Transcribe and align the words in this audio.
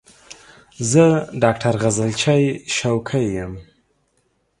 زه 0.91 1.05
ډاکټر 1.43 1.73
غزلچی 1.83 2.43
شوقی 2.75 3.25
یم 3.35 3.53